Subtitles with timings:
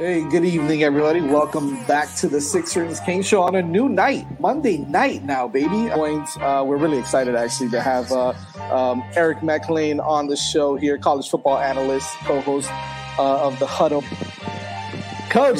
[0.00, 1.20] Hey, good evening, everybody.
[1.20, 5.46] Welcome back to the Six Rings Kane Show on a new night, Monday night now,
[5.46, 5.90] baby.
[5.90, 8.32] Uh, we're really excited actually to have uh,
[8.74, 12.70] um, Eric McLean on the show here, college football analyst, co-host
[13.18, 14.02] uh, of the Huddle.
[15.28, 15.58] Coach,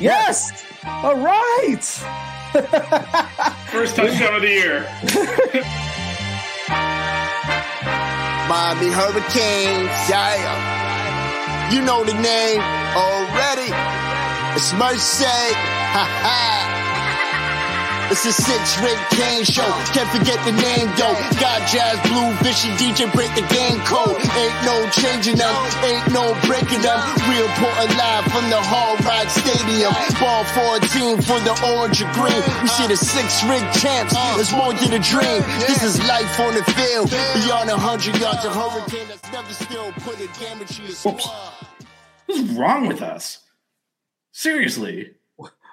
[0.00, 1.84] yes, all right.
[3.70, 4.80] First touchdown of the year.
[8.48, 10.81] Miami Hurricanes, yeah.
[11.72, 12.60] You know the name
[12.94, 13.72] already.
[14.54, 15.24] It's Mercy.
[15.24, 16.71] Ha ha.
[18.12, 19.64] It's a six rig Kane show.
[19.96, 21.16] Can't forget the name though.
[21.40, 24.20] Got jazz, blue, fishy DJ, break the game code.
[24.36, 25.48] Ain't no changing them,
[25.80, 27.00] ain't no breaking them.
[27.24, 29.96] Real important live from the Hard Rock Stadium.
[30.20, 32.36] Ball 14 for the orange and green.
[32.60, 34.12] We see the six rig champs.
[34.36, 35.40] It's more than a dream.
[35.64, 37.08] This is life on the field.
[37.08, 41.32] Beyond a hundred yards, a hurricane that's never still put a damage to your squad.
[42.26, 43.40] What's wrong with us?
[44.32, 45.16] Seriously.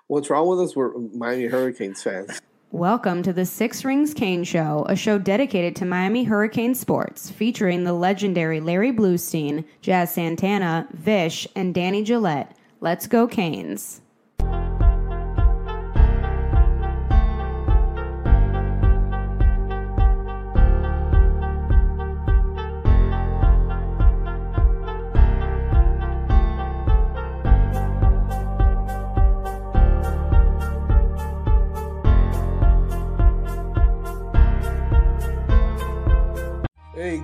[0.10, 0.76] What's wrong with us?
[0.76, 2.42] We're Miami Hurricanes fans.
[2.72, 7.84] Welcome to the Six Rings Kane Show, a show dedicated to Miami Hurricane sports, featuring
[7.84, 12.58] the legendary Larry Bluestein, Jazz Santana, Vish, and Danny Gillette.
[12.82, 14.02] Let's go, Canes.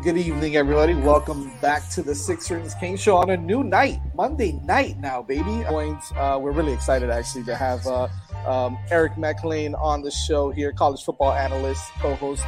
[0.06, 0.94] Good evening, everybody.
[0.94, 5.24] Welcome back to the Six Rings Kane Show on a new night, Monday night now,
[5.24, 5.66] baby.
[5.66, 8.08] Uh, we're really excited actually to have uh,
[8.46, 12.44] um, Eric McLean on the show here, college football analyst, co-host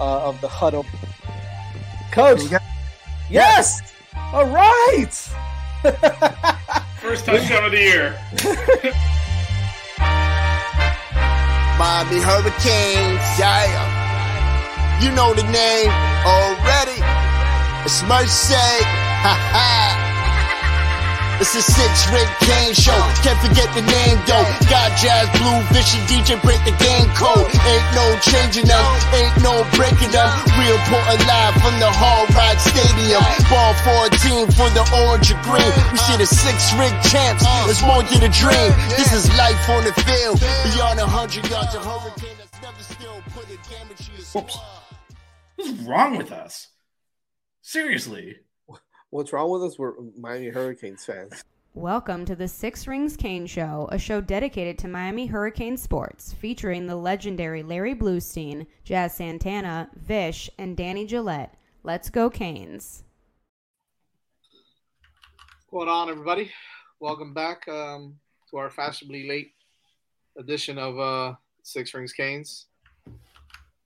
[0.00, 0.86] uh, of the Huddle.
[2.12, 2.40] Coach,
[3.28, 3.92] yes,
[4.32, 5.12] all right.
[6.98, 8.18] First touchdown of the year.
[11.78, 14.98] Miami Hurricanes, yeah.
[15.02, 17.00] You know the name already.
[17.84, 18.54] It's Mercy.
[18.54, 20.12] Ha ha.
[21.42, 22.94] It's a six Rick Kane show.
[23.26, 24.46] Can't forget the name though.
[24.70, 27.50] Got jazz, blue, vision, DJ, break the game code.
[27.66, 30.30] Ain't no changing them, ain't no breaking them.
[30.54, 33.26] Real important live from the Hard Rock Stadium.
[33.50, 33.74] Ball
[34.14, 35.72] 14 for the orange and green.
[35.90, 37.42] We see the six Rick champs.
[37.66, 38.70] It's more than a dream.
[38.94, 40.38] This is life on the field.
[40.70, 44.81] Beyond a hundred yards, a hurricane that's never still put a damage to your squad.
[45.62, 46.70] What's wrong with us?
[47.60, 48.38] Seriously.
[49.10, 49.78] What's wrong with us?
[49.78, 51.44] We're Miami Hurricanes fans.
[51.74, 56.88] Welcome to the Six Rings Kane Show, a show dedicated to Miami Hurricane sports, featuring
[56.88, 61.54] the legendary Larry Bluestein, Jazz Santana, Vish, and Danny Gillette.
[61.84, 63.04] Let's go, Canes.
[64.50, 66.50] What's going on, everybody?
[66.98, 68.16] Welcome back um,
[68.50, 69.52] to our fashionably late
[70.36, 72.66] edition of uh, Six Rings Canes.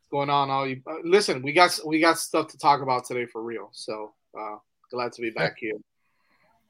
[0.08, 0.82] What's going on, all you?
[0.86, 3.70] Uh, listen, we got we got stuff to talk about today for real.
[3.72, 4.56] So uh,
[4.88, 5.72] glad to be back here.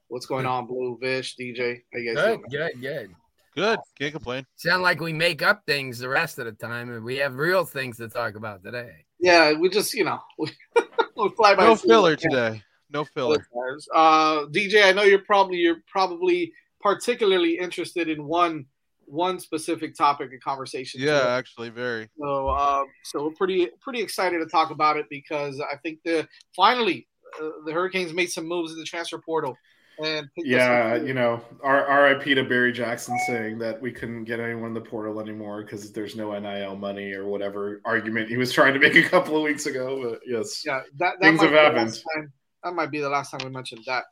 [0.09, 1.83] What's going on, Blue Vish, DJ?
[1.93, 2.45] How you guys Good, doing?
[2.51, 3.15] good, good.
[3.55, 3.79] Good.
[3.99, 4.47] Can't complain.
[4.57, 7.67] Sound like we make up things the rest of the time, and we have real
[7.67, 9.05] things to talk about today.
[9.21, 10.51] Yeah, we just you know we,
[11.17, 11.65] we fly by.
[11.65, 12.17] No filler Yeah.
[12.17, 12.63] today.
[12.89, 13.47] No filler.
[13.95, 18.65] Uh, DJ, I know you're probably you're probably particularly interested in one
[19.07, 21.01] one specific topic of conversation.
[21.01, 21.31] Yeah, today.
[21.31, 22.09] actually, very.
[22.21, 26.29] So, uh, so we're pretty pretty excited to talk about it because I think the
[26.55, 27.07] finally
[27.41, 29.57] uh, the Hurricanes made some moves in the transfer portal
[30.03, 34.69] and Yeah, you know, R- RIP to Barry Jackson saying that we couldn't get anyone
[34.69, 38.75] in the portal anymore because there's no NIL money or whatever argument he was trying
[38.75, 40.11] to make a couple of weeks ago.
[40.11, 41.99] But yes, yeah, that, that Things have happened.
[42.15, 42.33] time-
[42.65, 44.05] that might be the last time we mentioned that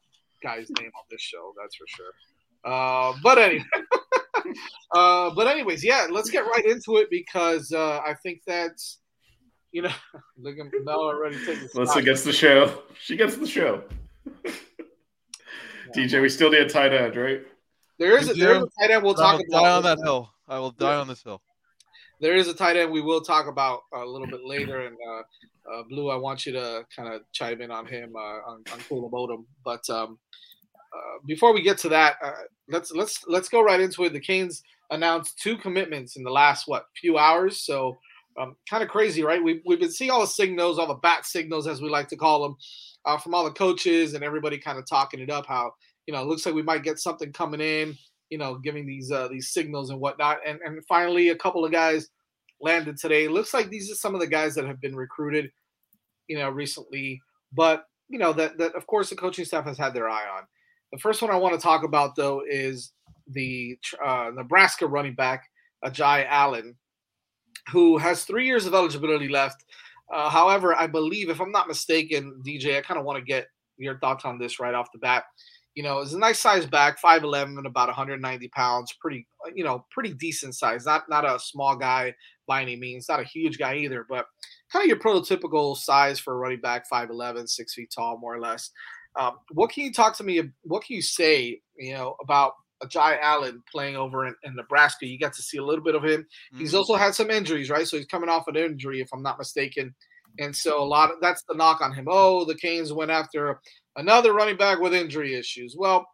[0.42, 1.52] guy's name on this show.
[1.60, 2.12] That's for sure.
[2.64, 3.64] Uh, but anyway,
[4.92, 8.98] uh, but anyways, yeah, let's get right into it because uh, I think that's
[9.74, 9.90] you know,
[10.38, 11.68] look at Mel already taking.
[11.74, 12.82] Melissa gets the show.
[13.00, 13.82] She gets the show.
[15.94, 17.42] DJ, we still need a tight end, right?
[17.98, 19.62] There is a, there is a tight end we'll I talk will about.
[19.62, 20.30] die on that hill.
[20.48, 21.42] I will die on this hill.
[22.20, 24.86] there is a tight end we will talk about a little bit later.
[24.86, 28.50] And uh, uh, Blue, I want you to kind of chime in on him uh,
[28.50, 29.44] on, on Caleb Odom.
[29.64, 30.18] But um,
[31.26, 32.32] before we get to that, uh,
[32.68, 34.12] let's let's let's go right into it.
[34.12, 37.98] The Canes announced two commitments in the last what few hours, so
[38.40, 39.42] um, kind of crazy, right?
[39.42, 42.16] We've we've been seeing all the signals, all the bat signals, as we like to
[42.16, 42.56] call them,
[43.04, 45.46] uh, from all the coaches and everybody kind of talking it up.
[45.46, 45.72] How
[46.06, 47.96] you know it looks like we might get something coming in,
[48.30, 50.38] you know, giving these uh, these signals and whatnot.
[50.46, 52.08] And and finally, a couple of guys
[52.60, 53.24] landed today.
[53.24, 55.50] It looks like these are some of the guys that have been recruited,
[56.28, 57.20] you know, recently.
[57.52, 60.44] But you know that that of course the coaching staff has had their eye on.
[60.92, 62.92] The first one I want to talk about though is
[63.28, 65.44] the uh, Nebraska running back
[65.84, 66.76] Ajay Allen,
[67.70, 69.64] who has three years of eligibility left.
[70.12, 73.46] Uh, however, I believe, if I'm not mistaken, DJ, I kind of want to get
[73.78, 75.24] your thoughts on this right off the bat.
[75.74, 78.94] You know, it's a nice size back, 5'11 and about 190 pounds.
[79.00, 80.86] Pretty, you know, pretty decent size.
[80.86, 82.14] Not not a small guy
[82.46, 83.08] by any means.
[83.08, 84.26] Not a huge guy either, but
[84.70, 88.40] kind of your prototypical size for a running back, 5'11, six feet tall, more or
[88.40, 88.70] less.
[89.16, 90.40] Um, what can you talk to me?
[90.62, 92.52] What can you say, you know, about
[92.82, 95.06] Ajay Allen playing over in, in, Nebraska?
[95.06, 96.22] You got to see a little bit of him.
[96.22, 96.58] Mm-hmm.
[96.58, 97.86] He's also had some injuries, right?
[97.86, 99.94] So he's coming off an injury, if I'm not mistaken.
[100.38, 102.06] And so a lot of that's the knock on him.
[102.08, 103.60] Oh, the Canes went after
[103.96, 105.76] another running back with injury issues.
[105.78, 106.06] Well,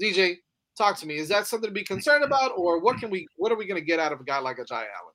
[0.00, 0.36] DJ,
[0.78, 1.16] talk to me.
[1.16, 3.26] Is that something to be concerned about, or what can we?
[3.36, 5.14] What are we going to get out of a guy like Ajay Allen?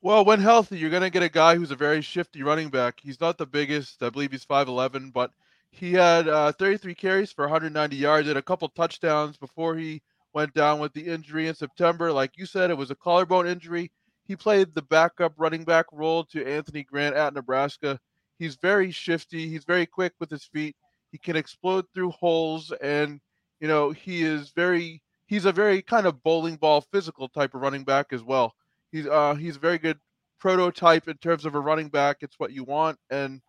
[0.00, 3.00] Well, when healthy, you're going to get a guy who's a very shifty running back.
[3.02, 4.02] He's not the biggest.
[4.02, 5.30] I believe he's 5'11, but
[5.74, 10.54] he had uh, 33 carries for 190 yards and a couple touchdowns before he went
[10.54, 12.12] down with the injury in September.
[12.12, 13.90] Like you said, it was a collarbone injury.
[14.26, 17.98] He played the backup running back role to Anthony Grant at Nebraska.
[18.38, 19.48] He's very shifty.
[19.48, 20.76] He's very quick with his feet.
[21.12, 23.20] He can explode through holes, and
[23.60, 25.02] you know he is very.
[25.26, 28.54] He's a very kind of bowling ball physical type of running back as well.
[28.92, 29.98] He's uh he's a very good
[30.38, 32.18] prototype in terms of a running back.
[32.20, 33.40] It's what you want, and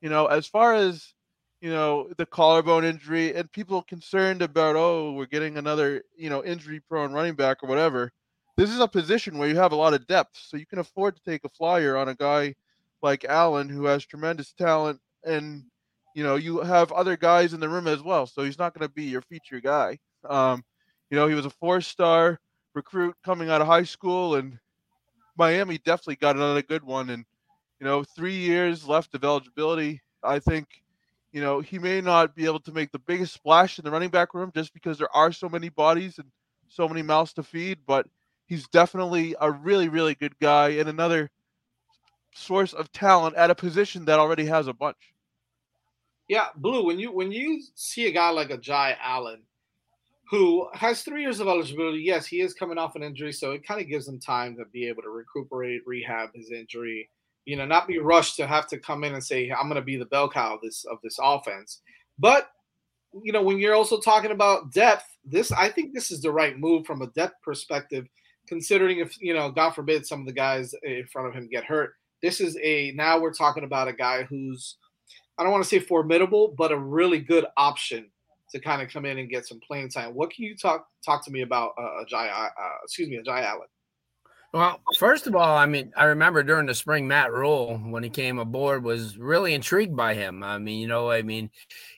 [0.00, 1.14] you know as far as
[1.60, 6.44] you know, the collarbone injury and people concerned about, oh, we're getting another, you know,
[6.44, 8.12] injury prone running back or whatever.
[8.56, 11.16] This is a position where you have a lot of depth, so you can afford
[11.16, 12.54] to take a flyer on a guy
[13.02, 15.64] like Allen who has tremendous talent and
[16.14, 18.86] you know, you have other guys in the room as well, so he's not going
[18.86, 19.98] to be your feature guy.
[20.28, 20.64] Um,
[21.10, 22.38] you know, he was a four-star
[22.74, 24.58] recruit coming out of high school, and
[25.36, 27.10] Miami definitely got another good one.
[27.10, 27.24] And
[27.80, 30.00] you know, three years left of eligibility.
[30.22, 30.68] I think
[31.34, 34.08] you know, he may not be able to make the biggest splash in the running
[34.08, 36.28] back room just because there are so many bodies and
[36.68, 38.06] so many mouths to feed, but
[38.46, 41.28] he's definitely a really, really good guy and another
[42.36, 45.12] source of talent at a position that already has a bunch.
[46.28, 49.42] Yeah, Blue, when you when you see a guy like Ajay Allen,
[50.30, 53.66] who has three years of eligibility, yes, he is coming off an injury, so it
[53.66, 57.10] kind of gives him time to be able to recuperate, rehab his injury,
[57.44, 59.82] you know, not be rushed to have to come in and say, I'm going to
[59.82, 61.80] be the bell cow of this of this offense.
[62.18, 62.50] But
[63.22, 66.58] you know, when you're also talking about depth, this I think this is the right
[66.58, 68.06] move from a depth perspective,
[68.48, 71.64] considering if you know, God forbid, some of the guys in front of him get
[71.64, 71.94] hurt.
[72.22, 74.76] This is a now we're talking about a guy who's
[75.38, 78.10] I don't want to say formidable, but a really good option
[78.50, 80.14] to kind of come in and get some playing time.
[80.14, 82.30] What can you talk talk to me about uh, Ajay?
[82.32, 82.48] Uh,
[82.84, 83.68] excuse me, Ajay Allen.
[84.54, 88.08] Well, first of all, I mean, I remember during the spring, Matt Rhule, when he
[88.08, 90.44] came aboard, was really intrigued by him.
[90.44, 91.50] I mean, you know, I mean,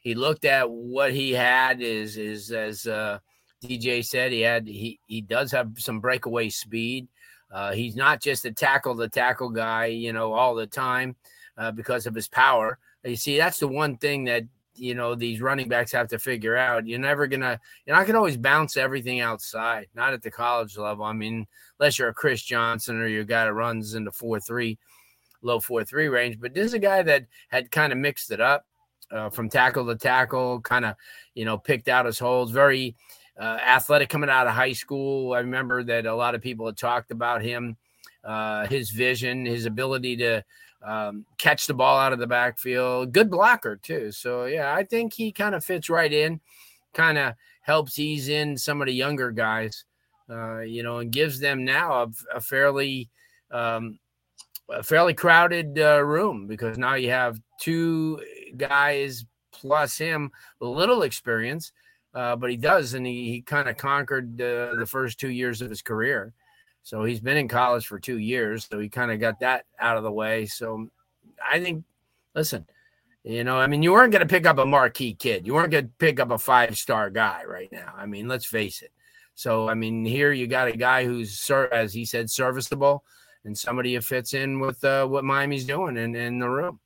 [0.02, 3.18] he looked at what he had is is as uh,
[3.62, 7.08] DJ said, he had he he does have some breakaway speed.
[7.52, 11.14] Uh, he's not just a tackle the tackle guy, you know, all the time
[11.58, 12.78] uh, because of his power.
[13.04, 14.44] You see, that's the one thing that
[14.78, 16.86] you know these running backs have to figure out.
[16.86, 21.04] You're never gonna you're not gonna always bounce everything outside, not at the college level.
[21.04, 21.46] I mean,
[21.78, 24.78] unless you're a Chris Johnson or you're a guy that runs in the four three,
[25.42, 26.38] low four three range.
[26.40, 28.66] But this is a guy that had kind of mixed it up
[29.10, 30.96] uh, from tackle to tackle, kind of
[31.34, 32.50] you know picked out his holes.
[32.50, 32.96] Very
[33.38, 35.32] uh, athletic coming out of high school.
[35.32, 37.76] I remember that a lot of people had talked about him,
[38.24, 40.44] uh, his vision, his ability to
[40.86, 43.12] um, catch the ball out of the backfield.
[43.12, 44.12] Good blocker too.
[44.12, 46.40] So yeah, I think he kind of fits right in.
[46.94, 49.84] Kind of helps ease in some of the younger guys,
[50.30, 53.10] uh, you know, and gives them now a, a fairly
[53.50, 53.98] um,
[54.70, 58.20] a fairly crowded uh, room because now you have two
[58.56, 61.72] guys plus him little experience,
[62.14, 65.60] uh, but he does, and he, he kind of conquered uh, the first two years
[65.60, 66.32] of his career.
[66.86, 68.68] So he's been in college for two years.
[68.70, 70.46] So he kind of got that out of the way.
[70.46, 70.88] So
[71.44, 71.82] I think,
[72.32, 72.64] listen,
[73.24, 75.48] you know, I mean, you weren't going to pick up a marquee kid.
[75.48, 77.92] You weren't going to pick up a five star guy right now.
[77.96, 78.92] I mean, let's face it.
[79.34, 83.02] So, I mean, here you got a guy who's, as he said, serviceable
[83.44, 86.78] and somebody who fits in with uh, what Miami's doing in, in the room.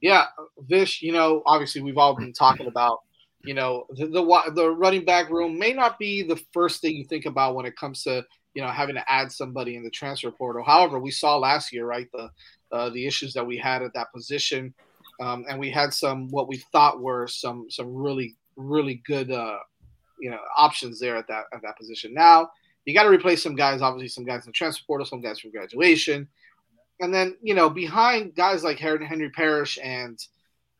[0.00, 0.26] Yeah,
[0.68, 3.00] Vish, you know, obviously we've all been talking about
[3.44, 7.04] you know, the, the the running back room may not be the first thing you
[7.04, 10.30] think about when it comes to you know having to add somebody in the transfer
[10.30, 10.64] portal.
[10.64, 12.30] However, we saw last year, right, the
[12.70, 14.74] uh, the issues that we had at that position,
[15.20, 19.58] um, and we had some what we thought were some some really really good uh,
[20.20, 22.12] you know options there at that at that position.
[22.14, 22.50] Now
[22.84, 25.38] you got to replace some guys, obviously some guys in the transfer portal, some guys
[25.38, 26.28] from graduation,
[27.00, 30.18] and then you know behind guys like Henry Parrish and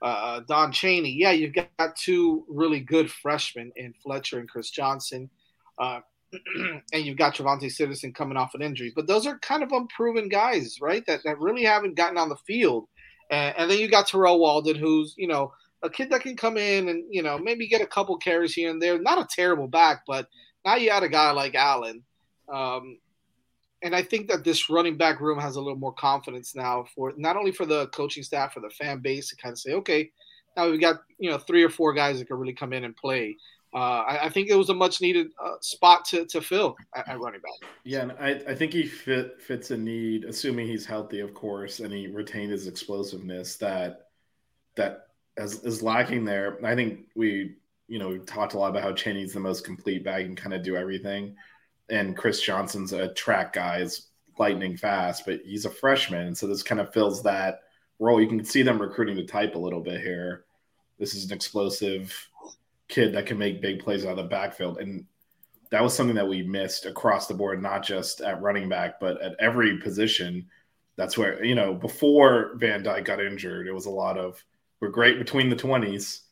[0.02, 5.30] uh, Don Chaney, yeah, you've got two really good freshmen in Fletcher and Chris Johnson.
[5.78, 6.00] Uh,
[6.92, 8.92] and you've got TreVonte' Citizen coming off an injury.
[8.94, 11.04] But those are kind of unproven guys, right?
[11.06, 12.88] That, that really haven't gotten on the field.
[13.30, 16.56] And, and then you got Terrell Walden, who's, you know, a kid that can come
[16.56, 18.98] in and, you know, maybe get a couple carries here and there.
[19.00, 20.28] Not a terrible back, but
[20.64, 22.02] now you add a guy like Allen.
[22.52, 22.98] Um,
[23.82, 27.12] and I think that this running back room has a little more confidence now for
[27.16, 30.10] not only for the coaching staff, for the fan base to kind of say, okay,
[30.56, 32.96] now we've got you know three or four guys that can really come in and
[32.96, 33.36] play.
[33.74, 37.08] Uh, I, I, think it was a much needed uh, spot to, to fill at,
[37.08, 37.70] at, running back.
[37.84, 41.80] Yeah, and I, I think he fit fits a need, assuming he's healthy, of course,
[41.80, 44.08] and he retained his explosiveness that
[44.76, 45.06] that
[45.38, 46.58] is, is lacking there.
[46.66, 47.54] I think we
[47.88, 50.52] you know we talked a lot about how Chaney's the most complete bag and kind
[50.52, 51.34] of do everything
[51.92, 56.46] and Chris Johnson's a track guy, is lightning fast, but he's a freshman, and so
[56.46, 57.60] this kind of fills that
[58.02, 58.20] role.
[58.20, 60.44] You can see them recruiting the type a little bit here.
[60.98, 62.28] This is an explosive
[62.88, 65.06] kid that can make big plays out of the backfield, and
[65.70, 69.20] that was something that we missed across the board, not just at running back, but
[69.22, 70.46] at every position.
[70.96, 74.42] That's where you know before Van Dyke got injured, it was a lot of
[74.80, 76.22] we're great between the twenties.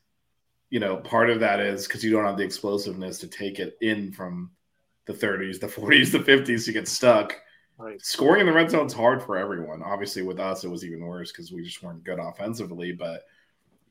[0.68, 3.76] You know, part of that is because you don't have the explosiveness to take it
[3.80, 4.50] in from
[5.06, 7.36] the 30s, the 40s, the 50s to get stuck.
[7.80, 8.04] Right.
[8.04, 9.82] Scoring in the red zone is hard for everyone.
[9.82, 12.92] Obviously, with us, it was even worse because we just weren't good offensively.
[12.92, 13.22] But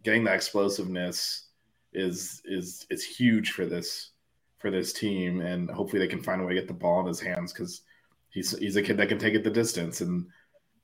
[0.03, 1.47] getting that explosiveness
[1.91, 4.11] is is is huge for this
[4.59, 7.07] for this team, and hopefully they can find a way to get the ball in
[7.07, 7.81] his hands because
[8.29, 10.27] he's he's a kid that can take it the distance, and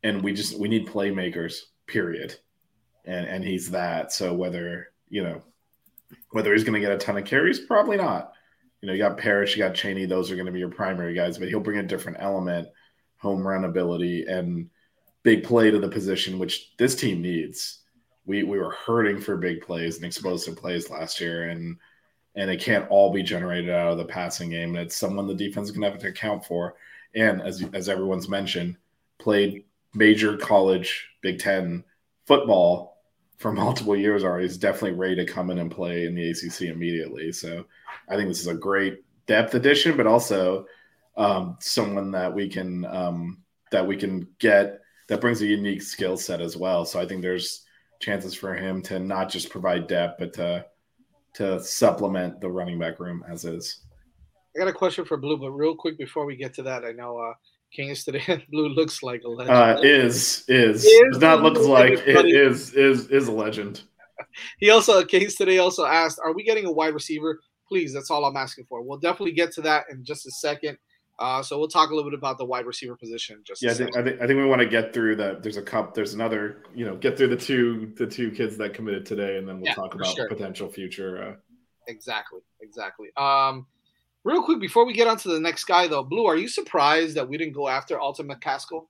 [0.02, 1.60] and we just we need playmakers.
[1.86, 2.36] Period.
[3.06, 4.14] And and he's that.
[4.14, 5.44] So whether you know
[6.32, 8.32] whether he's going to get a ton of carries, probably not
[8.82, 11.16] you know, you got Parrish, you got Chaney; Those are going to be your primary
[11.16, 12.68] guys, but he'll bring a different element,
[13.26, 14.70] home run ability, and
[15.24, 17.80] big play to the position, which this team needs.
[18.26, 21.78] We we were hurting for big plays and explosive plays last year, and
[22.36, 24.76] and it can't all be generated out of the passing game.
[24.76, 26.76] And it's someone the defense to have to account for.
[27.16, 28.78] And as as everyone's mentioned,
[29.18, 29.64] played
[29.94, 31.84] major college Big Ten
[32.26, 33.02] football
[33.38, 34.46] for multiple years already.
[34.46, 37.32] He's definitely ready to come in and play in the ACC immediately.
[37.32, 37.66] So
[38.08, 40.66] I think this is a great depth addition, but also
[41.18, 46.18] um, someone that we can um, that we can get that brings a unique skill
[46.18, 46.86] set as well.
[46.86, 47.64] So I think there's
[48.02, 50.66] chances for him to not just provide depth, but to
[51.36, 53.82] to supplement the running back room as is.
[54.56, 56.92] I got a question for Blue, but real quick before we get to that, I
[56.92, 57.34] know uh,
[57.76, 59.56] today Blue looks like a legend.
[59.56, 63.84] Uh, is is, is does not look like it is is is a legend.
[64.60, 68.26] he also Kings today also asked, "Are we getting a wide receiver?" please, that's all
[68.26, 68.82] I'm asking for.
[68.82, 70.78] We'll definitely get to that in just a second.
[71.18, 73.42] Uh, so we'll talk a little bit about the wide receiver position.
[73.44, 75.44] Just yeah, I think, I think, I think we want to get through that.
[75.44, 75.94] There's a cup.
[75.94, 76.64] There's another.
[76.74, 79.68] You know, get through the two the two kids that committed today, and then we'll
[79.68, 80.28] yeah, talk about sure.
[80.28, 81.24] potential future.
[81.24, 81.36] Uh...
[81.88, 83.10] Exactly, exactly.
[83.16, 83.66] Um,
[84.26, 87.16] real quick before we get on to the next guy, though, Blue, are you surprised
[87.16, 88.88] that we didn't go after Alton McCaskill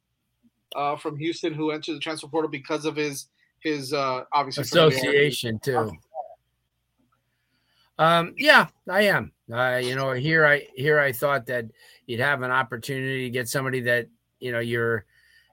[0.75, 3.27] uh, from Houston, who entered the transfer portal because of his
[3.59, 5.91] his uh, obviously association too?
[7.97, 9.31] Um, yeah, I am.
[9.51, 11.65] Uh, you know, here I here I thought that
[12.05, 14.07] you'd have an opportunity to get somebody that
[14.39, 15.05] you know your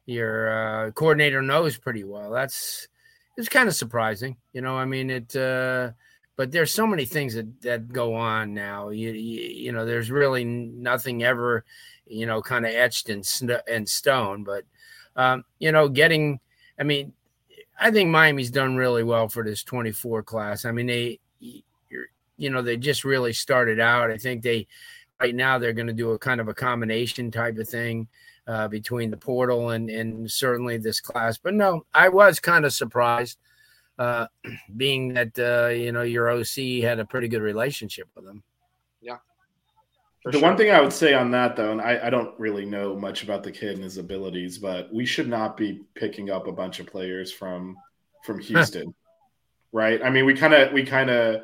[0.06, 2.30] your uh, coordinator knows pretty well.
[2.30, 2.88] That's
[3.37, 4.37] it's kind of surprising.
[4.52, 5.35] You know, I mean it.
[5.35, 5.92] Uh,
[6.37, 8.90] but there's so many things that that go on now.
[8.90, 11.64] You you, you know, there's really nothing ever,
[12.06, 13.23] you know, kind of etched in
[13.68, 14.44] in stone.
[14.44, 14.64] But
[15.16, 16.40] um, you know, getting.
[16.78, 17.12] I mean,
[17.78, 20.64] I think Miami's done really well for this 24 class.
[20.64, 21.21] I mean, they
[22.42, 24.11] you know, they just really started out.
[24.11, 24.66] I think they
[25.22, 28.08] right now they're going to do a kind of a combination type of thing
[28.46, 31.38] uh, between the portal and and certainly this class.
[31.38, 33.38] But no, I was kind of surprised,
[33.98, 34.26] uh,
[34.76, 38.42] being that uh, you know your OC had a pretty good relationship with them.
[39.00, 39.18] Yeah.
[40.24, 40.42] The sure.
[40.42, 43.24] one thing I would say on that, though, and I, I, don't really know much
[43.24, 46.78] about the kid and his abilities, but we should not be picking up a bunch
[46.78, 47.76] of players from
[48.24, 48.94] from Houston,
[49.72, 50.00] right?
[50.02, 51.42] I mean, we kind of we kind of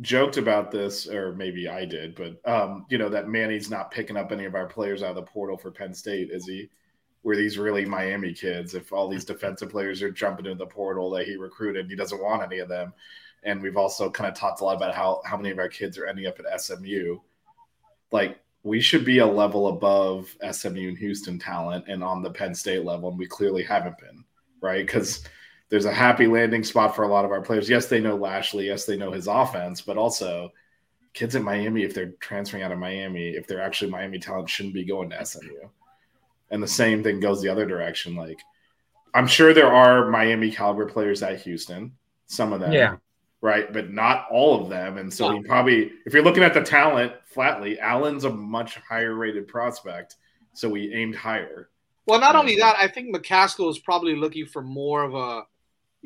[0.00, 4.16] joked about this, or maybe I did, but um, you know that Manny's not picking
[4.16, 6.68] up any of our players out of the portal for Penn State, is he?
[7.22, 8.74] Were these really Miami kids?
[8.74, 12.22] If all these defensive players are jumping into the portal that he recruited, he doesn't
[12.22, 12.92] want any of them.
[13.42, 15.98] and we've also kind of talked a lot about how how many of our kids
[15.98, 17.18] are ending up at SMU.
[18.12, 22.54] Like we should be a level above SMU and Houston talent and on the Penn
[22.54, 24.24] State level, and we clearly haven't been,
[24.60, 24.84] right?
[24.84, 25.22] Because
[25.68, 27.68] there's a happy landing spot for a lot of our players.
[27.68, 28.66] Yes, they know Lashlee.
[28.66, 30.52] Yes, they know his offense, but also
[31.12, 34.74] kids in Miami, if they're transferring out of Miami, if they're actually Miami talent, shouldn't
[34.74, 35.68] be going to SMU.
[36.50, 38.14] And the same thing goes the other direction.
[38.14, 38.38] Like,
[39.14, 41.92] I'm sure there are Miami caliber players at Houston,
[42.26, 42.72] some of them.
[42.72, 42.96] Yeah.
[43.40, 43.72] Right.
[43.72, 44.98] But not all of them.
[44.98, 49.14] And so he probably, if you're looking at the talent flatly, Allen's a much higher
[49.14, 50.16] rated prospect.
[50.52, 51.70] So we aimed higher.
[52.06, 55.42] Well, not only that, I think McCaskill is probably looking for more of a,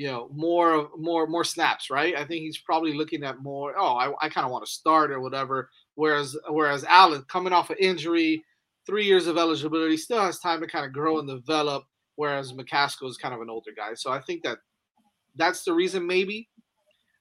[0.01, 2.17] you know, more more more snaps, right?
[2.17, 3.75] I think he's probably looking at more.
[3.77, 5.69] Oh, I, I kind of want to start or whatever.
[5.95, 8.43] Whereas whereas Allen coming off an injury,
[8.87, 11.85] three years of eligibility, still has time to kind of grow and develop.
[12.17, 14.61] Whereas McCaskill is kind of an older guy, so I think that
[15.37, 16.49] that's the reason maybe.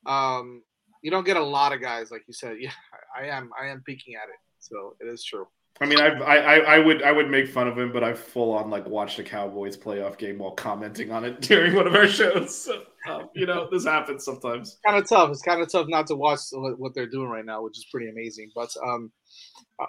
[0.05, 0.63] Um,
[1.01, 2.55] you don't get a lot of guys like you said.
[2.61, 2.71] Yeah,
[3.13, 5.49] I am I am peeking at it, so it is true.
[5.81, 8.13] I mean, I've, I, I, I would, I would make fun of him, but I
[8.13, 11.95] full on like watched a Cowboys playoff game while commenting on it during one of
[11.95, 12.53] our shows.
[12.63, 14.77] So, um, you know, this happens sometimes.
[14.85, 15.29] Kind of tough.
[15.31, 18.09] It's kind of tough not to watch what they're doing right now, which is pretty
[18.09, 18.51] amazing.
[18.53, 19.11] But um,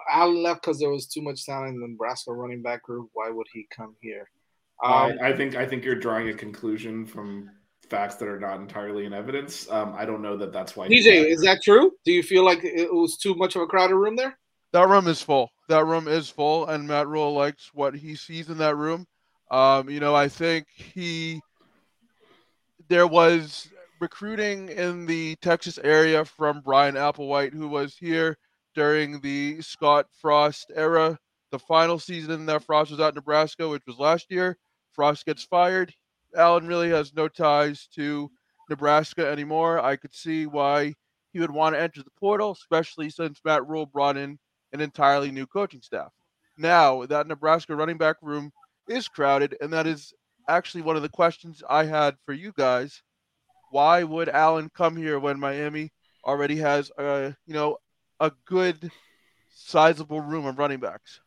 [0.09, 3.09] Allen left because there was too much talent in the Nebraska running back group.
[3.13, 4.29] Why would he come here?
[4.83, 7.49] Um, I, I think, I think you're drawing a conclusion from
[7.89, 9.69] facts that are not entirely in evidence.
[9.69, 10.87] Um, I don't know that that's why.
[10.87, 11.91] DJ, is that true?
[12.05, 14.37] Do you feel like it was too much of a crowded room there?
[14.71, 15.51] That room is full.
[15.71, 19.07] That room is full, and Matt Rhule likes what he sees in that room.
[19.49, 21.39] Um, you know, I think he
[22.89, 23.69] there was
[24.01, 28.37] recruiting in the Texas area from Bryan Applewhite, who was here
[28.75, 31.17] during the Scott Frost era,
[31.51, 34.57] the final season that Frost was at Nebraska, which was last year.
[34.91, 35.93] Frost gets fired.
[36.35, 38.29] Allen really has no ties to
[38.69, 39.79] Nebraska anymore.
[39.79, 40.95] I could see why
[41.31, 44.37] he would want to enter the portal, especially since Matt Rhule brought in
[44.73, 46.11] an entirely new coaching staff.
[46.57, 48.51] Now, that Nebraska running back room
[48.87, 50.13] is crowded, and that is
[50.47, 53.01] actually one of the questions I had for you guys.
[53.71, 55.91] Why would Allen come here when Miami
[56.25, 57.77] already has a you know
[58.19, 58.91] a good
[59.49, 61.21] sizable room of running backs?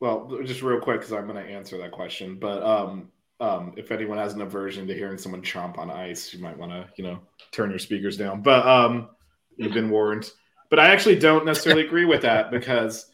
[0.00, 3.90] Well, just real quick because I'm going to answer that question, but um, um, if
[3.90, 7.04] anyone has an aversion to hearing someone chomp on ice, you might want to you
[7.04, 7.20] know
[7.52, 8.42] turn your speakers down.
[8.42, 9.10] But um,
[9.56, 10.30] you've been warned.
[10.70, 13.06] But I actually don't necessarily agree with that because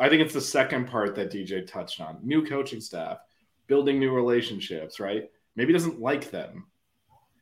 [0.00, 2.18] I think it's the second part that DJ touched on.
[2.22, 3.18] New coaching staff,
[3.66, 5.30] building new relationships, right?
[5.54, 6.66] Maybe doesn't like them.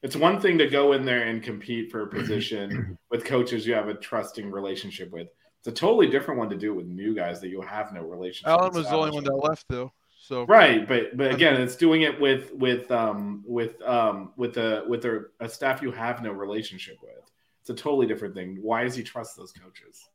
[0.03, 3.75] It's one thing to go in there and compete for a position with coaches you
[3.75, 5.29] have a trusting relationship with.
[5.61, 8.03] It's a totally different one to do it with new guys that you have no
[8.03, 8.49] relationship.
[8.49, 9.93] Allen was the only one that left though.
[10.23, 14.85] So right, but but again, it's doing it with with um with um with a
[14.89, 17.31] with a, a staff you have no relationship with.
[17.71, 18.59] A totally different thing.
[18.61, 20.09] Why does he trust those coaches?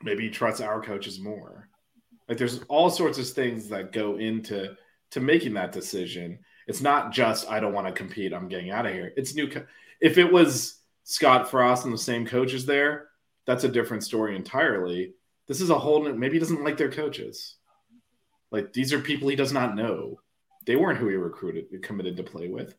[0.00, 1.68] Maybe he trusts our coaches more.
[2.28, 4.76] Like there's all sorts of things that go into
[5.10, 6.38] to making that decision.
[6.68, 8.32] It's not just I don't want to compete.
[8.32, 9.12] I'm getting out of here.
[9.16, 9.48] It's new.
[9.48, 9.66] Co-
[10.00, 13.08] if it was Scott Frost and the same coaches there,
[13.44, 15.14] that's a different story entirely.
[15.48, 16.14] This is a whole new.
[16.14, 17.56] Maybe he doesn't like their coaches.
[18.52, 20.20] Like these are people he does not know.
[20.64, 22.76] They weren't who he recruited, committed to play with.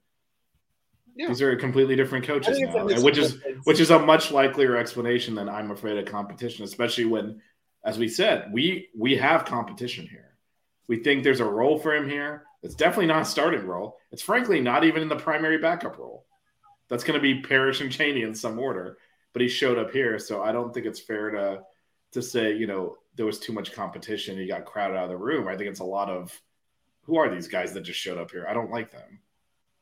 [1.20, 1.28] Yeah.
[1.28, 5.50] These are completely different coaches now, which is which is a much likelier explanation than
[5.50, 7.42] I'm afraid of competition, especially when,
[7.84, 10.38] as we said, we we have competition here.
[10.88, 12.46] We think there's a role for him here.
[12.64, 13.98] It's definitely not a starting role.
[14.14, 16.26] It's frankly not even in the primary backup role.
[16.88, 18.98] That's going to be Parrish and Chaney in some order.
[19.34, 21.64] But he showed up here, so I don't think it's fair to
[22.14, 24.38] to say you know there was too much competition.
[24.38, 25.50] He got crowded out of the room.
[25.50, 26.42] I think it's a lot of
[27.02, 28.48] who are these guys that just showed up here?
[28.48, 29.20] I don't like them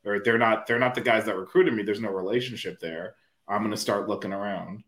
[0.08, 1.82] or they're not they're not the guys that recruited me.
[1.82, 3.14] There's no relationship there.
[3.46, 4.84] I'm going to start looking around.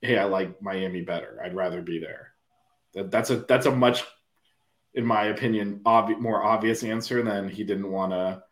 [0.00, 1.40] Hey, I like Miami better.
[1.42, 2.32] I'd rather be there.
[2.94, 4.04] That, that's a that's a much,
[4.94, 8.42] in my opinion, obvi- more obvious answer than he didn't want to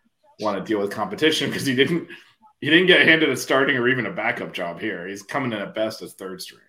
[0.40, 2.08] want to deal with competition because he didn't
[2.61, 5.06] he didn't get handed a starting or even a backup job here.
[5.06, 6.62] He's coming in at best as third string.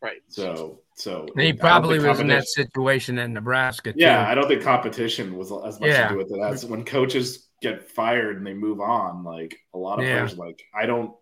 [0.00, 0.22] Right.
[0.28, 3.92] So so he probably was in that situation in Nebraska.
[3.92, 4.00] Too.
[4.00, 6.08] Yeah, I don't think competition was as much yeah.
[6.08, 9.24] to do with it as when coaches get fired and they move on.
[9.24, 10.18] Like a lot of yeah.
[10.18, 11.14] players, like I don't.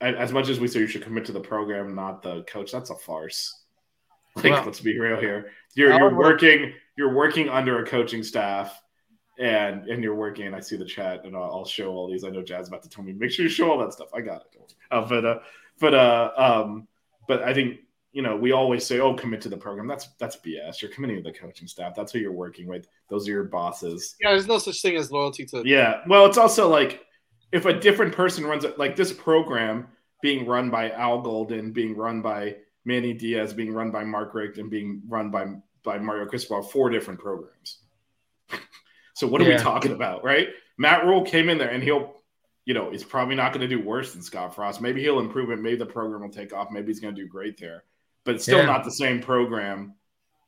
[0.00, 2.90] As much as we say you should commit to the program, not the coach, that's
[2.90, 3.64] a farce.
[4.36, 5.50] Like, well, let's be real here.
[5.74, 8.80] You're you're working you're working under a coaching staff,
[9.40, 10.46] and and you're working.
[10.46, 12.22] And I see the chat, and I'll, I'll show all these.
[12.22, 14.08] I know Jazz about to tell me make sure you show all that stuff.
[14.14, 14.74] I got it.
[14.90, 15.38] Uh, but uh,
[15.80, 16.86] but uh, um,
[17.26, 17.80] but I think
[18.18, 20.82] you know, we always say, "Oh, commit to the program." That's that's BS.
[20.82, 21.94] You're committing to the coaching staff.
[21.94, 22.88] That's who you're working with.
[23.08, 24.16] Those are your bosses.
[24.20, 25.62] Yeah, there's no such thing as loyalty to.
[25.64, 27.06] Yeah, well, it's also like
[27.52, 29.86] if a different person runs it, like this program
[30.20, 34.58] being run by Al Golden, being run by Manny Diaz, being run by Mark Richt,
[34.58, 35.54] and being run by
[35.84, 37.78] by Mario Cristobal, four different programs.
[39.14, 40.48] so what are we talking about, right?
[40.76, 42.16] Matt Rhule came in there and he'll,
[42.64, 44.80] you know, he's probably not going to do worse than Scott Frost.
[44.80, 45.60] Maybe he'll improve it.
[45.60, 46.72] Maybe the program will take off.
[46.72, 47.84] Maybe he's going to do great there.
[48.28, 48.66] But it's still yeah.
[48.66, 49.94] not the same program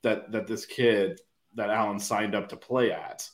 [0.03, 1.19] that that this kid
[1.55, 3.27] that Allen signed up to play at.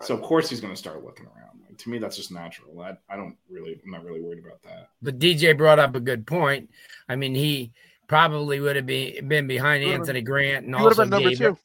[0.00, 0.08] Right.
[0.08, 1.60] So of course he's going to start looking around.
[1.64, 2.80] Like, to me, that's just natural.
[2.80, 4.88] I, I don't really, I'm not really worried about that.
[5.00, 6.70] But DJ brought up a good point.
[7.08, 7.70] I mean, he
[8.08, 11.38] probably would have been been behind Anthony Grant and also number Gabe.
[11.38, 11.58] two.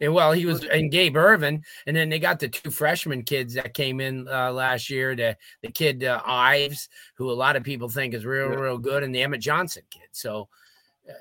[0.00, 3.52] And well, he was in Gabe Ervin, and then they got the two freshman kids
[3.52, 5.14] that came in uh, last year.
[5.14, 8.56] The the kid uh, Ives, who a lot of people think is real, yeah.
[8.56, 10.08] real good, and the Emmett Johnson kid.
[10.12, 10.48] So,
[11.08, 11.12] uh,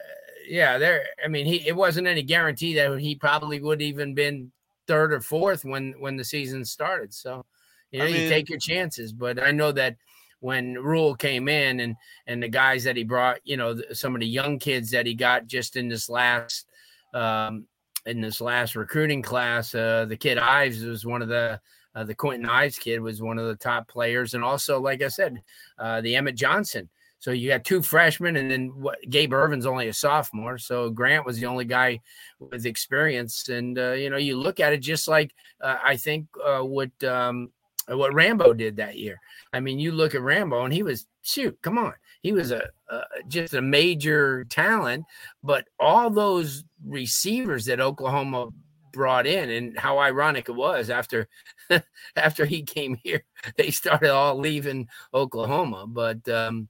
[0.47, 1.05] yeah, there.
[1.23, 4.51] I mean, he it wasn't any guarantee that he probably would even been
[4.87, 7.13] third or fourth when when the season started.
[7.13, 7.45] So,
[7.91, 9.13] you know, I mean, you take your chances.
[9.13, 9.95] But I know that
[10.39, 11.95] when Rhule came in and
[12.27, 15.13] and the guys that he brought, you know, some of the young kids that he
[15.13, 16.67] got just in this last
[17.13, 17.65] um,
[18.05, 21.59] in this last recruiting class, uh, the kid Ives was one of the
[21.93, 25.09] uh, the Kwinten Ives kid was one of the top players, and also, like I
[25.09, 25.41] said,
[25.77, 26.89] uh, the Emmett Johnson.
[27.21, 30.57] So you got two freshmen, and then what, Gabe Ervin's only a sophomore.
[30.57, 31.99] So Grant was the only guy
[32.39, 36.25] with experience, and uh, you know, you look at it just like uh, I think
[36.43, 37.51] uh, what um,
[37.87, 39.21] what Rambo did that year.
[39.53, 42.67] I mean, you look at Rambo, and he was shoot, come on, he was a,
[42.89, 45.05] a just a major talent.
[45.43, 48.49] But all those receivers that Oklahoma
[48.91, 51.29] brought in and how ironic it was after
[52.15, 53.23] after he came here
[53.55, 56.67] they started all leaving oklahoma but um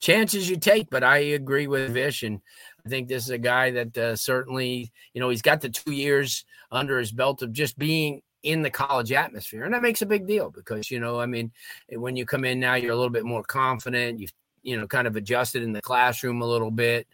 [0.00, 2.40] chances you take but i agree with vish and
[2.84, 5.92] i think this is a guy that uh, certainly you know he's got the two
[5.92, 9.64] years under his belt of just being in the college atmosphere.
[9.64, 11.52] And that makes a big deal because, you know, I mean,
[11.90, 14.18] when you come in now, you're a little bit more confident.
[14.18, 14.32] You've,
[14.62, 17.06] you know, kind of adjusted in the classroom a little bit.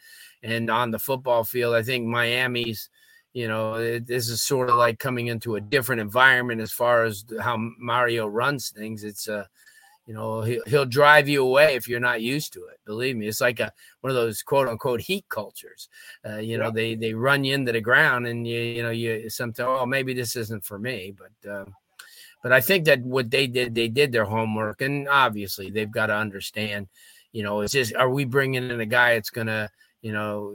[0.42, 2.88] And on the football field, I think Miami's,
[3.32, 7.04] you know, it, this is sort of like coming into a different environment as far
[7.04, 9.02] as how Mario runs things.
[9.02, 9.44] It's a, uh,
[10.06, 13.26] you know he'll, he'll drive you away if you're not used to it believe me
[13.26, 15.88] it's like a one of those quote unquote heat cultures
[16.28, 19.28] uh, you know they they run you into the ground and you you know you
[19.28, 21.64] sometimes oh maybe this isn't for me but uh,
[22.42, 26.06] but i think that what they did they did their homework and obviously they've got
[26.06, 26.86] to understand
[27.32, 29.68] you know it's just are we bringing in a guy that's gonna
[30.02, 30.54] you know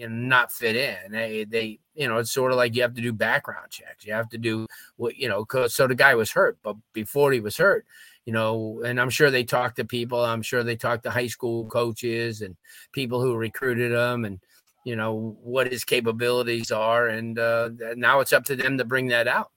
[0.00, 1.12] you know, not fit in.
[1.12, 4.06] They, they, you know, it's sort of like you have to do background checks.
[4.06, 7.40] You have to do what, you know, so the guy was hurt, but before he
[7.40, 7.84] was hurt,
[8.26, 10.24] you know, and I'm sure they talked to people.
[10.24, 12.56] I'm sure they talked to high school coaches and
[12.92, 14.40] people who recruited him and,
[14.84, 17.08] you know, what his capabilities are.
[17.08, 19.50] And uh, now it's up to them to bring that out.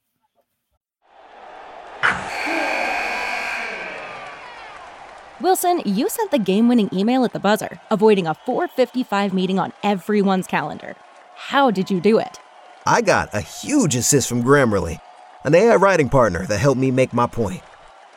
[5.41, 9.73] Wilson, you sent the game winning email at the buzzer, avoiding a 455 meeting on
[9.83, 10.95] everyone's calendar.
[11.35, 12.39] How did you do it?
[12.85, 15.01] I got a huge assist from Grammarly,
[15.43, 17.61] an AI writing partner that helped me make my point.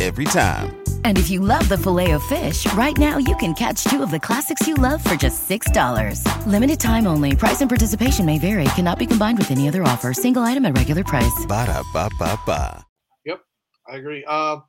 [0.00, 0.80] every time.
[1.04, 4.10] And if you love the filet of fish, right now you can catch two of
[4.10, 6.24] the classics you love for just $6.
[6.46, 7.36] Limited time only.
[7.36, 8.64] Price and participation may vary.
[8.76, 10.12] Cannot be combined with any other offer.
[10.14, 11.44] Single item at regular price.
[11.46, 12.84] Ba da ba ba ba.
[13.24, 13.40] Yep,
[13.88, 14.24] I agree.
[14.26, 14.60] Uh,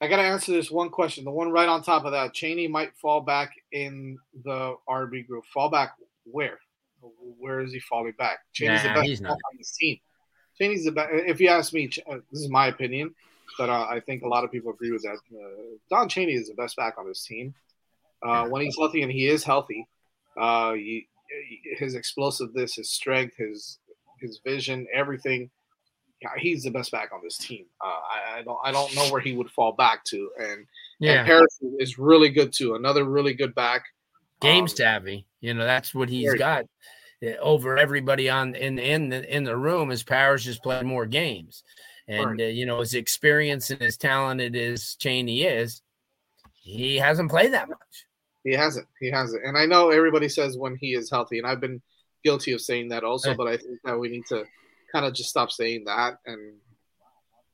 [0.00, 1.24] I got to answer this one question.
[1.24, 2.34] The one right on top of that.
[2.34, 5.44] Cheney might fall back in the RB group.
[5.52, 6.58] Fall back where?
[7.38, 8.38] Where is he falling back?
[8.52, 9.98] Chaney's nah, the best on this team.
[10.58, 11.10] Chaney's the best.
[11.12, 13.14] If you ask me, uh, this is my opinion
[13.58, 15.18] but uh, I think a lot of people agree with that.
[15.32, 17.54] Uh, Don Chaney is the best back on this team.
[18.22, 19.88] Uh, when he's healthy, and he is healthy,
[20.40, 20.74] uh,
[21.78, 23.78] his explosiveness, his strength, his
[24.20, 25.50] his vision, everything.
[26.38, 27.64] he's the best back on this team.
[27.84, 30.66] Uh, I, I, don't I don't know where he would fall back to, and
[31.00, 31.12] Yeah.
[31.20, 32.76] and Parrish is really good too.
[32.76, 33.84] Another really good back.
[34.40, 35.26] game Um, savvy.
[35.40, 36.66] You know, that's what he's got
[37.24, 39.90] uh, over everybody on in in the in the room.
[39.90, 41.64] As Powers has played more games,
[42.08, 45.82] and uh, you know, as experienced and as talented as Chaney is,
[46.54, 48.06] he hasn't played that much.
[48.44, 48.86] He hasn't.
[49.00, 49.44] He hasn't.
[49.44, 51.80] And I know everybody says when he is healthy, and I've been
[52.24, 53.34] guilty of saying that also.
[53.34, 54.44] But I think that we need to
[54.90, 56.54] kind of just stop saying that and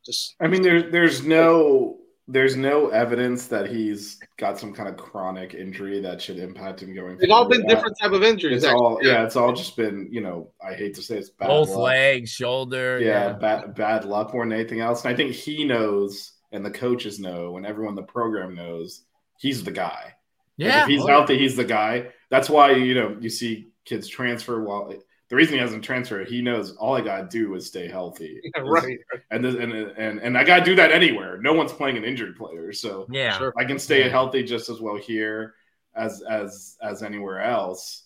[0.04, 0.34] just.
[0.40, 1.98] I mean, there's there's no
[2.30, 6.94] there's no evidence that he's got some kind of chronic injury that should impact him
[6.94, 7.16] going.
[7.16, 7.58] They've all forward.
[7.62, 8.62] been different type of injuries.
[8.62, 10.50] It's all yeah, it's all just been you know.
[10.62, 11.78] I hate to say it's bad Both luck.
[11.78, 12.98] legs, shoulder.
[13.00, 13.32] yeah, Yeah.
[13.32, 15.04] bad bad luck more than anything else.
[15.04, 19.02] And I think he knows, and the coaches know, and everyone in the program knows
[19.38, 20.12] he's the guy.
[20.58, 20.82] Yeah.
[20.82, 22.08] if he's Oh, healthy, he's the guy.
[22.30, 24.62] That's why you know you see kids transfer.
[24.62, 24.92] While
[25.28, 28.40] the reason he hasn't transferred, he knows all I gotta do is stay healthy.
[28.42, 28.98] Yeah, right.
[29.30, 31.38] And this, and and and I gotta do that anywhere.
[31.38, 33.36] No one's playing an injured player, so Yeah.
[33.38, 33.52] Sure.
[33.56, 34.08] I can stay Yeah.
[34.08, 35.54] healthy just as well here
[35.94, 38.04] as as as anywhere else.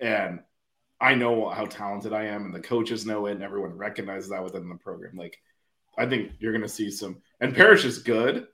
[0.00, 0.40] And
[1.00, 4.42] I know how talented I am, and the coaches know it, and everyone recognizes that
[4.42, 5.16] within the program.
[5.16, 5.38] Like,
[5.98, 7.20] I think you're going to see some.
[7.40, 8.46] And Parrish is good.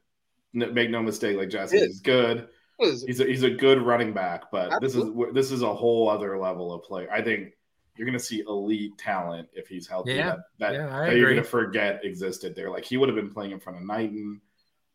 [0.54, 2.48] N- Make no mistake, like Jesse is good.
[2.76, 3.06] What is it?
[3.06, 6.38] He's a, he's a good running back, but this is this is a whole other
[6.38, 7.06] level of play.
[7.10, 7.52] I think
[7.96, 10.14] you're going to see elite talent if he's healthy.
[10.14, 10.28] Yeah.
[10.28, 12.70] That, that, Yeah, that you're going to forget existed there.
[12.70, 14.40] Like he would have been playing in front of Knighton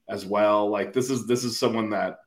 [0.10, 0.70] as well.
[0.70, 2.20] Like this is this is someone that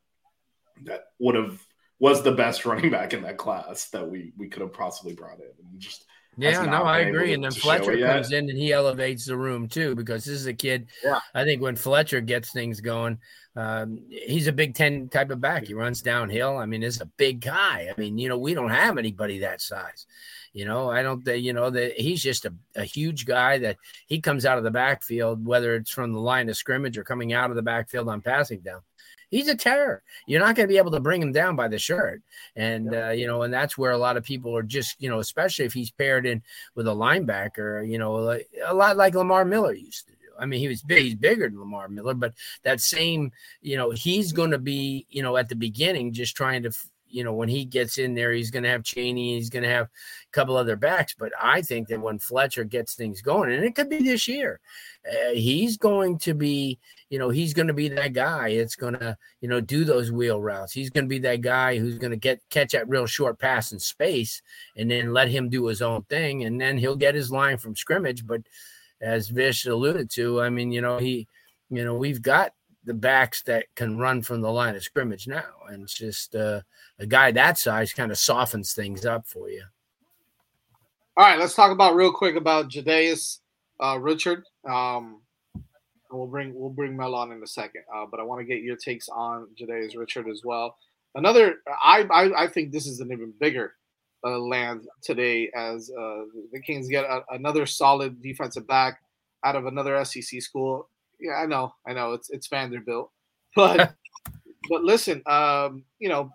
[0.85, 1.61] that would have
[1.99, 5.41] was the best running back in that class that we we could have possibly brought
[5.41, 5.67] in.
[5.71, 6.05] And just
[6.39, 7.35] Yeah, no, I agree.
[7.35, 10.55] And then Fletcher comes in and he elevates the room too, because this is a
[10.55, 10.87] kid.
[11.05, 11.19] Yeah.
[11.35, 13.19] I think when Fletcher gets things going,
[13.57, 15.67] um, he's a Big Ten type of back.
[15.67, 16.57] He runs downhill.
[16.57, 17.89] I mean, it's a big guy.
[17.91, 20.07] I mean, you know, we don't have anybody that size.
[20.53, 21.23] You know, I don't.
[21.23, 24.65] think You know that he's just a, a huge guy that he comes out of
[24.65, 28.09] the backfield, whether it's from the line of scrimmage or coming out of the backfield
[28.09, 28.81] on passing down.
[29.31, 30.03] He's a terror.
[30.27, 32.23] You're not going to be able to bring him down by the shirt,
[32.57, 35.19] and uh, you know, and that's where a lot of people are just, you know,
[35.19, 36.43] especially if he's paired in
[36.75, 40.19] with a linebacker, you know, like, a lot like Lamar Miller used to do.
[40.39, 43.91] I mean, he was big, he's bigger than Lamar Miller, but that same, you know,
[43.91, 46.71] he's going to be, you know, at the beginning just trying to,
[47.11, 49.69] you know, when he gets in there, he's going to have Chaney, he's going to
[49.69, 49.89] have a
[50.33, 51.15] couple other backs.
[51.19, 54.61] But I think that when Fletcher gets things going, and it could be this year,
[55.07, 56.79] uh, he's going to be,
[57.11, 58.49] you know, he's going to be that guy.
[58.49, 60.73] It's going to, you know, do those wheel routes.
[60.73, 63.73] He's going to be that guy who's going to get catch that real short pass
[63.73, 64.43] in space,
[64.77, 67.77] and then let him do his own thing, and then he'll get his line from
[67.77, 68.27] scrimmage.
[68.27, 68.43] But
[69.01, 71.29] as Vish alluded to, I mean, you know, he,
[71.71, 72.53] you know, we've got
[72.89, 76.63] the backs that can run from the line of scrimmage now, and it's just uh,
[76.99, 79.63] a guy that size kind of softens things up for you.
[81.17, 83.41] All right, let's talk about real quick about Jadais
[83.79, 84.43] uh, Richard.
[84.69, 85.21] Um,
[86.11, 88.63] we'll bring we'll bring Mel on in a second, uh, but I want to get
[88.63, 90.77] your takes on Jadais Richard as well.
[91.15, 93.75] Another, I I, I think this is an even bigger
[94.25, 99.01] uh, land today as uh, the Canes get a, another solid defensive back
[99.45, 100.89] out of another SEC school.
[101.21, 103.11] Yeah, I know, I know, it's it's Vanderbilt,
[103.57, 103.95] but
[104.69, 106.31] but listen, um, you know,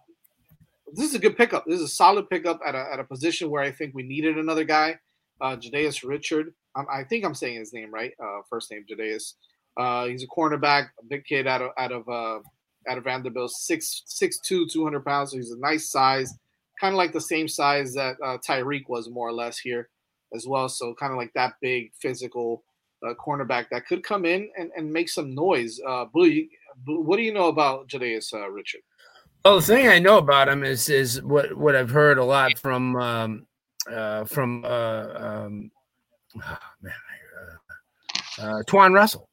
[0.93, 1.65] this is a good pickup.
[1.65, 4.37] This is a solid pickup at a, at a position where I think we needed
[4.37, 4.97] another guy.
[5.41, 6.53] Uh, Jadais Richard.
[6.75, 8.13] I'm, I think I'm saying his name right.
[8.23, 9.33] Uh, first name Jadais.
[9.75, 12.39] Uh, he's a cornerback, a big kid out of out of uh,
[12.89, 13.51] out of Vanderbilt.
[13.51, 15.31] Six six two, two hundred pounds.
[15.31, 16.33] So he's a nice size,
[16.79, 19.89] kind of like the same size that uh, Tyrique was more or less here
[20.33, 20.69] as well.
[20.69, 22.63] So kind of like that big physical
[23.05, 25.79] uh, cornerback that could come in and, and make some noise.
[25.87, 26.45] Uh, Blue,
[26.85, 28.81] what do you know about Jadais uh, Richard?
[29.45, 32.57] Well, the thing I know about him is is what what I've heard a lot
[32.57, 33.47] from um,
[33.91, 35.71] uh, from uh, um,
[36.37, 36.93] oh, man,
[38.39, 39.29] uh, uh, Twan Russell.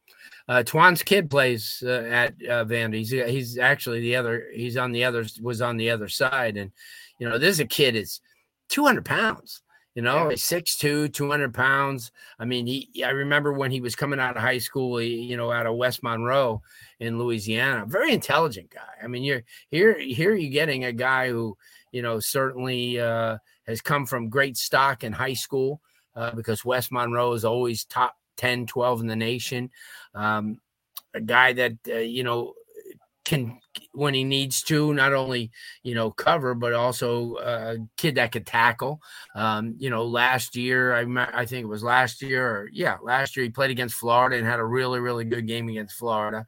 [0.49, 2.97] Uh, Twan's kid plays uh, at uh, Vandy.
[2.97, 4.47] He's he's actually the other.
[4.53, 5.25] He's on the other.
[5.41, 6.73] Was on the other side, and
[7.21, 8.21] you know this is a kid is
[8.69, 9.63] two hundred pounds.
[9.94, 12.12] You know, he's 6'2", 200 pounds.
[12.38, 13.05] I mean, he.
[13.05, 14.98] I remember when he was coming out of high school.
[14.98, 16.62] He, you know, out of West Monroe
[17.00, 17.85] in Louisiana.
[17.87, 19.03] Very intelligent guy.
[19.03, 19.98] I mean, you're here.
[19.98, 21.57] Here you're getting a guy who,
[21.90, 25.81] you know, certainly uh, has come from great stock in high school
[26.14, 29.70] uh, because West Monroe is always top 10, 12 in the nation.
[30.14, 30.61] Um,
[31.14, 32.55] a guy that uh, you know
[33.24, 33.60] can
[33.93, 35.51] when he needs to not only
[35.83, 39.01] you know cover but also a kid that could tackle
[39.35, 43.37] um you know last year i i think it was last year or yeah last
[43.37, 46.47] year he played against florida and had a really really good game against florida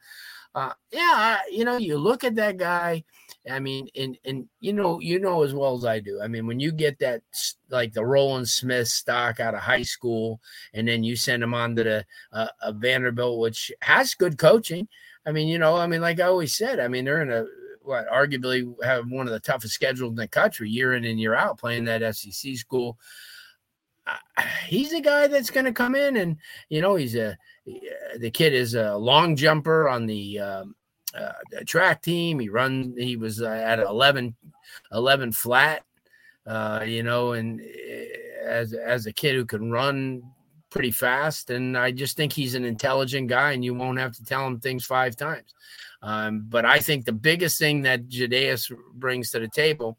[0.55, 3.05] uh, yeah, you know, you look at that guy.
[3.51, 6.21] I mean, and and you know, you know as well as I do.
[6.23, 7.23] I mean, when you get that
[7.71, 10.41] like the Roland Smith stock out of high school,
[10.75, 14.89] and then you send him on to the uh, a Vanderbilt, which has good coaching.
[15.27, 17.45] I mean, you know, I mean, like I always said, I mean, they're in a
[17.83, 21.35] what arguably have one of the toughest schedules in the country, year in and year
[21.35, 22.99] out, playing that SEC school.
[24.07, 26.37] Uh, he's a guy that's going to come in, and
[26.69, 27.37] you know, he's a
[28.19, 30.39] the kid is a long jumper on the.
[30.39, 30.75] Um,
[31.15, 31.33] uh,
[31.67, 32.39] track team.
[32.39, 32.95] He run.
[32.97, 34.35] He was uh, at 11,
[34.93, 35.85] 11 flat.
[36.47, 38.07] Uh, you know, and eh,
[38.45, 40.23] as as a kid who can run
[40.73, 44.25] pretty fast, and I just think he's an intelligent guy, and you won't have to
[44.25, 45.55] tell him things five times.
[46.03, 49.99] Um, but I think the biggest thing that Jadais brings to the table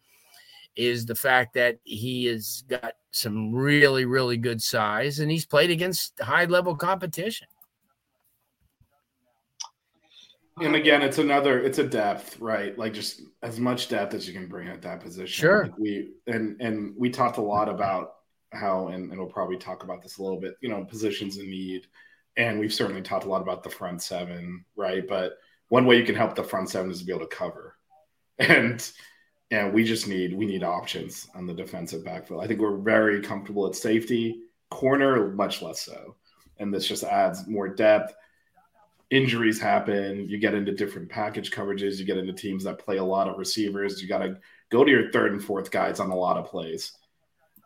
[0.76, 5.70] is the fact that he has got some really, really good size, and he's played
[5.70, 7.48] against high level competition.
[10.60, 12.78] And again, it's another, it's a depth, right?
[12.78, 15.28] Like just as much depth as you can bring at that position.
[15.28, 15.64] Sure.
[15.64, 18.14] Like we and and we talked a lot about
[18.54, 21.50] how, and, and we'll probably talk about this a little bit, you know, positions in
[21.50, 21.88] need.
[22.38, 25.08] And we've certainly talked a lot about the front seven, right?
[25.08, 25.34] But
[25.70, 27.76] one way you can help the front seven is to be able to cover.
[28.40, 28.92] And
[29.52, 32.44] and we just need we need options on the defensive backfield.
[32.44, 36.16] I think we're very comfortable at safety, corner much less so.
[36.58, 38.16] And this just adds more depth
[39.14, 43.04] injuries happen, you get into different package coverages, you get into teams that play a
[43.04, 44.02] lot of receivers.
[44.02, 44.40] You got to
[44.72, 46.94] go to your third and fourth guys on a lot of plays.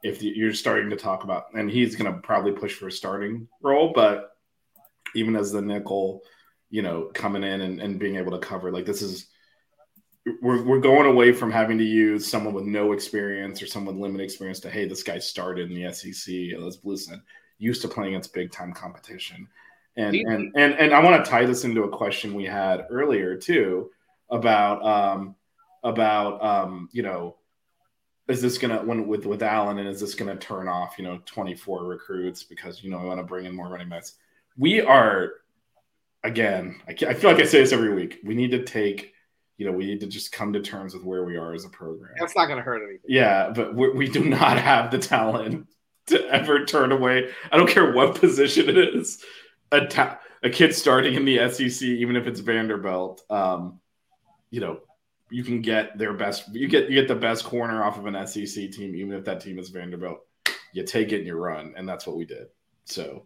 [0.03, 3.47] If you're starting to talk about, and he's going to probably push for a starting
[3.61, 4.31] role, but
[5.15, 6.21] even as the nickel,
[6.69, 9.27] you know, coming in and, and being able to cover, like this is,
[10.41, 14.03] we're, we're going away from having to use someone with no experience or someone with
[14.03, 16.35] limited experience to, hey, this guy started in the SEC,
[16.67, 17.21] as Blu said,
[17.57, 19.47] used to playing against big time competition.
[19.95, 23.35] And and and and I want to tie this into a question we had earlier
[23.35, 23.89] too
[24.29, 25.35] about um
[25.83, 27.35] about um you know
[28.27, 31.19] is this gonna when with with Allen and is this gonna turn off you know
[31.25, 34.13] 24 recruits because you know we want to bring in more running backs?
[34.57, 35.31] We are
[36.23, 39.13] again I, I feel like I say this every week we need to take
[39.57, 41.69] you know we need to just come to terms with where we are as a
[41.69, 42.13] program.
[42.19, 43.05] That's not gonna hurt anything.
[43.07, 45.67] Yeah but we, we do not have the talent
[46.07, 47.31] to ever turn away.
[47.51, 49.23] I don't care what position it is.
[49.71, 53.79] A, ta- a kid starting in the SEC, even if it's Vanderbilt, um,
[54.49, 54.79] you know,
[55.29, 56.53] you can get their best.
[56.53, 59.41] You get you get the best corner off of an SEC team, even if that
[59.41, 60.19] team is Vanderbilt.
[60.73, 62.47] You take it and you run, and that's what we did.
[62.85, 63.25] So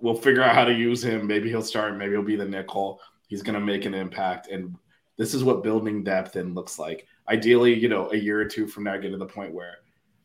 [0.00, 1.26] we'll figure out how to use him.
[1.26, 1.96] Maybe he'll start.
[1.96, 3.00] Maybe he'll be the nickel.
[3.28, 4.76] He's going to make an impact, and
[5.16, 7.06] this is what building depth in looks like.
[7.28, 9.76] Ideally, you know, a year or two from now, get to the point where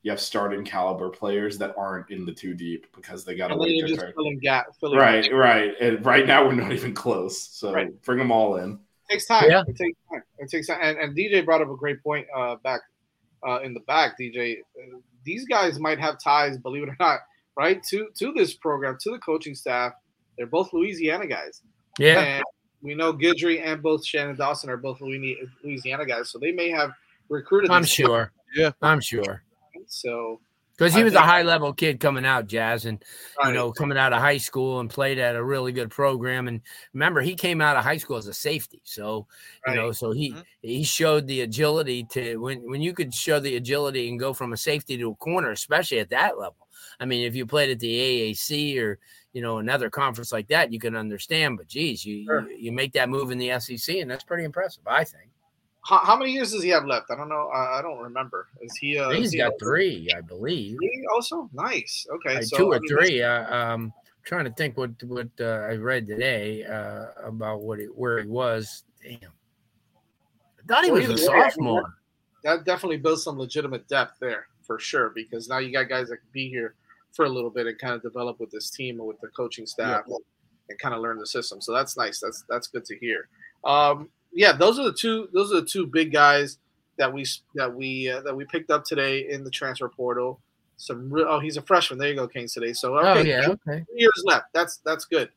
[0.03, 3.57] you have starting caliber players that aren't in the too deep because they got to
[3.57, 4.13] wait their turn.
[4.13, 5.73] Filling gap, filling right, right.
[5.81, 7.41] And right now we're not even close.
[7.41, 8.01] So Right.
[8.03, 8.79] bring them all in.
[9.09, 9.49] It takes time.
[9.49, 9.63] Yeah.
[9.67, 10.23] It takes time.
[10.37, 10.79] It takes time.
[10.81, 12.81] And, and DJ brought up a great point uh, back
[13.47, 14.17] uh, in the back.
[14.19, 17.19] DJ, Uh, these guys might have ties, believe it or not,
[17.55, 19.93] right to to this program, to the coaching staff.
[20.37, 21.61] They're both Louisiana guys.
[21.99, 22.19] Yeah.
[22.19, 22.43] And
[22.81, 26.69] we know Guidry and both Shannon Dawson are both Louisiana Louisiana guys, so they may
[26.69, 26.91] have
[27.29, 27.71] recruited.
[27.71, 28.31] I'm sure.
[28.55, 28.71] Yeah.
[28.81, 29.43] I'm sure.
[29.87, 30.39] So
[30.77, 33.03] Because he was a high level kid coming out, Jazz, and
[33.43, 36.47] you know, coming out of high school and played at a really good program.
[36.47, 36.61] And
[36.93, 39.27] remember, he came out of high school as a safety, so
[39.67, 40.45] you know, so he Mhm.
[40.61, 44.53] he showed the agility to when when you could show the agility and go from
[44.53, 46.67] a safety to a corner, especially at that level.
[46.99, 48.99] I mean, if you played at the AAC or
[49.33, 51.57] you know another conference like that, you can understand.
[51.57, 52.47] But geez, you Sure.
[52.51, 55.31] you, you make that move in the SEC, and that's pretty impressive, I think.
[55.87, 57.09] How, how many years does he have left?
[57.09, 57.47] I don't know.
[57.47, 58.47] I, I don't remember.
[58.61, 58.97] Is he?
[58.99, 60.75] Uh, He's he got three, I believe.
[60.77, 61.49] three also?
[61.53, 62.05] Nice.
[62.11, 63.23] Okay, Uh, so two I or mean, three.
[63.23, 67.85] Uh, um, trying to think what what uh, I read today uh, about what he,
[67.85, 68.83] where he was.
[69.01, 69.31] Damn,
[70.59, 71.93] I thought he Well, was a way, sophomore.
[72.43, 76.17] that definitely builds some legitimate depth there for sure because now you got guys that
[76.17, 76.75] can be here
[77.13, 79.65] for a little bit and kind of develop with this team and with the coaching
[79.65, 80.03] staff
[80.69, 81.61] and kind of learn the system.
[81.61, 82.19] So that's nice.
[82.19, 83.29] That's that's good to hear.
[83.63, 85.27] Um, yeah, those are the two.
[85.33, 86.59] Those are the two big guys
[86.97, 90.39] that we that we uh, that we picked up today in the transfer portal.
[90.77, 91.97] Some real, oh, he's a freshman.
[91.97, 92.71] There you go, Kane today.
[92.73, 93.83] So okay, Oh yeah, okay.
[93.83, 94.45] three years left.
[94.53, 95.29] That's that's good.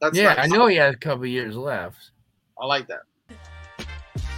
[0.00, 0.38] That's Yeah, nice.
[0.52, 2.10] I know he had a couple years left.
[2.60, 3.02] I like that.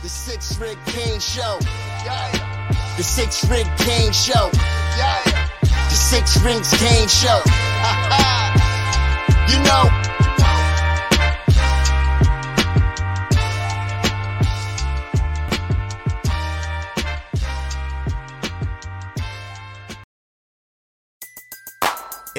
[0.03, 1.59] The Six Rig King Show.
[2.05, 2.95] Yeah.
[2.97, 4.51] The Six Rig King Show.
[4.99, 5.49] Yeah.
[5.63, 7.41] The Six Rings King Show.
[9.49, 10.00] you know.